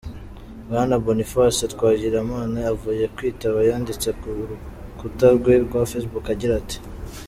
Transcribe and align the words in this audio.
Bwana 0.69 0.95
Boniface 1.05 1.63
Twagilimana 1.73 2.57
avuye 2.71 3.03
kwitaba 3.15 3.59
yanditse 3.69 4.09
ku 4.19 4.27
rukuta 4.47 5.27
rwe 5.37 5.53
rwa 5.65 5.81
facebook 5.91 6.25
agira 6.35 6.53
ati: 6.61 6.77